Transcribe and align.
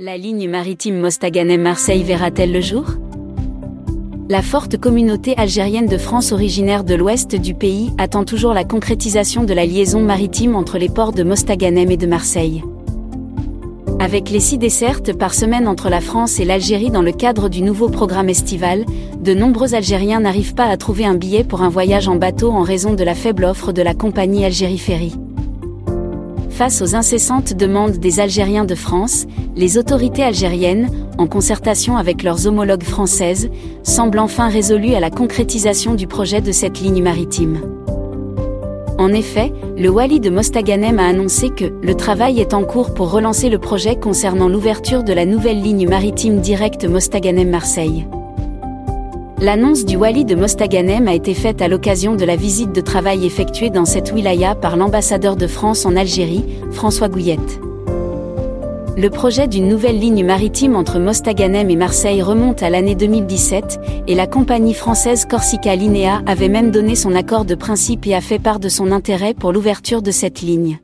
La 0.00 0.16
ligne 0.16 0.50
maritime 0.50 0.98
Mostaganem-Marseille 0.98 2.02
verra-t-elle 2.02 2.50
le 2.50 2.60
jour? 2.60 2.84
La 4.28 4.42
forte 4.42 4.76
communauté 4.76 5.36
algérienne 5.36 5.86
de 5.86 5.98
France 5.98 6.32
originaire 6.32 6.82
de 6.82 6.96
l'ouest 6.96 7.36
du 7.36 7.54
pays 7.54 7.92
attend 7.96 8.24
toujours 8.24 8.54
la 8.54 8.64
concrétisation 8.64 9.44
de 9.44 9.54
la 9.54 9.64
liaison 9.64 10.00
maritime 10.00 10.56
entre 10.56 10.78
les 10.78 10.88
ports 10.88 11.12
de 11.12 11.22
Mostaganem 11.22 11.92
et 11.92 11.96
de 11.96 12.08
Marseille. 12.08 12.64
Avec 14.00 14.30
les 14.30 14.40
six 14.40 14.58
dessertes 14.58 15.16
par 15.16 15.32
semaine 15.32 15.68
entre 15.68 15.88
la 15.88 16.00
France 16.00 16.40
et 16.40 16.44
l'Algérie 16.44 16.90
dans 16.90 17.00
le 17.00 17.12
cadre 17.12 17.48
du 17.48 17.62
nouveau 17.62 17.88
programme 17.88 18.28
estival, 18.28 18.86
de 19.20 19.32
nombreux 19.32 19.76
Algériens 19.76 20.18
n'arrivent 20.18 20.56
pas 20.56 20.66
à 20.66 20.76
trouver 20.76 21.04
un 21.04 21.14
billet 21.14 21.44
pour 21.44 21.62
un 21.62 21.68
voyage 21.68 22.08
en 22.08 22.16
bateau 22.16 22.50
en 22.50 22.62
raison 22.62 22.94
de 22.94 23.04
la 23.04 23.14
faible 23.14 23.44
offre 23.44 23.70
de 23.70 23.82
la 23.82 23.94
compagnie 23.94 24.44
Algérie 24.44 24.76
Ferry. 24.76 25.14
Face 26.54 26.82
aux 26.82 26.94
incessantes 26.94 27.52
demandes 27.52 27.98
des 27.98 28.20
Algériens 28.20 28.64
de 28.64 28.76
France, 28.76 29.26
les 29.56 29.76
autorités 29.76 30.22
algériennes, 30.22 30.88
en 31.18 31.26
concertation 31.26 31.96
avec 31.96 32.22
leurs 32.22 32.46
homologues 32.46 32.84
françaises, 32.84 33.50
semblent 33.82 34.20
enfin 34.20 34.48
résolues 34.48 34.94
à 34.94 35.00
la 35.00 35.10
concrétisation 35.10 35.94
du 35.94 36.06
projet 36.06 36.40
de 36.40 36.52
cette 36.52 36.80
ligne 36.80 37.02
maritime. 37.02 37.60
En 38.98 39.12
effet, 39.12 39.52
le 39.76 39.88
Wali 39.88 40.20
de 40.20 40.30
Mostaganem 40.30 41.00
a 41.00 41.08
annoncé 41.08 41.50
que 41.50 41.64
le 41.82 41.94
travail 41.96 42.38
est 42.38 42.54
en 42.54 42.62
cours 42.62 42.94
pour 42.94 43.10
relancer 43.10 43.48
le 43.48 43.58
projet 43.58 43.96
concernant 43.96 44.48
l'ouverture 44.48 45.02
de 45.02 45.12
la 45.12 45.26
nouvelle 45.26 45.60
ligne 45.60 45.88
maritime 45.88 46.38
directe 46.38 46.84
Mostaganem-Marseille. 46.84 48.06
L'annonce 49.44 49.84
du 49.84 49.98
Wali 49.98 50.24
de 50.24 50.34
Mostaganem 50.34 51.06
a 51.06 51.12
été 51.12 51.34
faite 51.34 51.60
à 51.60 51.68
l'occasion 51.68 52.14
de 52.14 52.24
la 52.24 52.34
visite 52.34 52.74
de 52.74 52.80
travail 52.80 53.26
effectuée 53.26 53.68
dans 53.68 53.84
cette 53.84 54.10
wilaya 54.10 54.54
par 54.54 54.78
l'ambassadeur 54.78 55.36
de 55.36 55.46
France 55.46 55.84
en 55.84 55.96
Algérie, 55.96 56.46
François 56.70 57.10
Gouillette. 57.10 57.60
Le 58.96 59.10
projet 59.10 59.46
d'une 59.46 59.68
nouvelle 59.68 59.98
ligne 59.98 60.24
maritime 60.24 60.74
entre 60.76 60.98
Mostaganem 60.98 61.68
et 61.68 61.76
Marseille 61.76 62.22
remonte 62.22 62.62
à 62.62 62.70
l'année 62.70 62.94
2017, 62.94 63.80
et 64.06 64.14
la 64.14 64.26
compagnie 64.26 64.72
française 64.72 65.26
Corsica 65.26 65.76
Linea 65.76 66.22
avait 66.24 66.48
même 66.48 66.70
donné 66.70 66.94
son 66.94 67.14
accord 67.14 67.44
de 67.44 67.54
principe 67.54 68.06
et 68.06 68.14
a 68.14 68.22
fait 68.22 68.38
part 68.38 68.60
de 68.60 68.70
son 68.70 68.92
intérêt 68.92 69.34
pour 69.34 69.52
l'ouverture 69.52 70.00
de 70.00 70.10
cette 70.10 70.40
ligne. 70.40 70.78